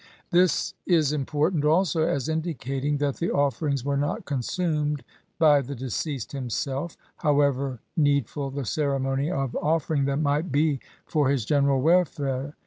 This 0.31 0.73
is 0.87 1.13
im 1.13 1.27
portant 1.27 1.63
also 1.63 2.01
as 2.07 2.27
indicating 2.27 2.97
that 2.97 3.17
the 3.17 3.29
offerings 3.29 3.85
were 3.85 3.97
not 3.97 4.25
consumed 4.25 5.03
by 5.37 5.61
the 5.61 5.75
deceased 5.75 6.31
himself, 6.31 6.97
however 7.17 7.81
needful 7.95 8.49
the 8.49 8.65
ceremony 8.65 9.29
of 9.29 9.55
offering 9.61 10.05
them 10.05 10.23
might 10.23 10.51
be 10.51 10.79
for 11.05 11.29
his 11.29 11.45
gen 11.45 11.65
eral 11.65 11.81
welfare. 11.83 12.55